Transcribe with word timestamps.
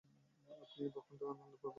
আপনি 0.63 0.79
এই 0.79 0.89
ব্রহ্মাণ্ডের 0.89 1.27
আনন্দময় 1.27 1.51
প্রভু। 1.53 1.69